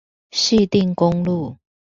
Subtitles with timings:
[0.31, 1.59] 汐碇公路